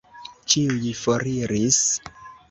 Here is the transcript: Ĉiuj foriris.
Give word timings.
Ĉiuj 0.53 0.93
foriris. 1.01 1.77